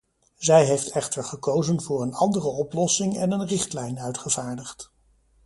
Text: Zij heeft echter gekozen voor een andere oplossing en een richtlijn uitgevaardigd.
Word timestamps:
Zij 0.37 0.65
heeft 0.65 0.89
echter 0.89 1.23
gekozen 1.23 1.81
voor 1.81 2.01
een 2.01 2.13
andere 2.13 2.47
oplossing 2.47 3.17
en 3.17 3.31
een 3.31 3.47
richtlijn 3.47 3.99
uitgevaardigd. 3.99 4.91